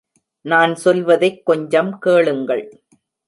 நான் 0.41 0.75
சொல்வதைக் 0.75 1.45
கொஞ்சம் 1.45 1.99
கேளுங்கள். 1.99 2.81